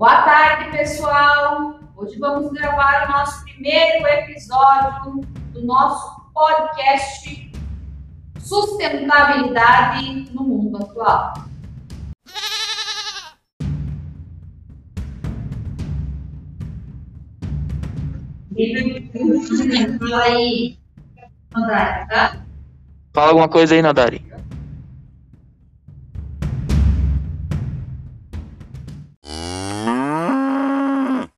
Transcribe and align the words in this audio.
Boa 0.00 0.22
tarde, 0.22 0.70
pessoal! 0.70 1.78
Hoje 1.94 2.18
vamos 2.18 2.50
gravar 2.52 3.06
o 3.06 3.12
nosso 3.12 3.44
primeiro 3.44 4.06
episódio 4.06 5.20
do 5.52 5.62
nosso 5.66 6.22
podcast 6.32 7.52
Sustentabilidade 8.38 10.32
no 10.32 10.42
Mundo 10.42 10.78
Atual. 10.78 11.34
Fala 19.98 20.22
aí, 20.22 20.78
Nadari, 21.54 22.08
tá? 22.08 22.42
Fala 23.12 23.28
alguma 23.28 23.50
coisa 23.50 23.74
aí, 23.74 23.82
Nadari. 23.82 24.29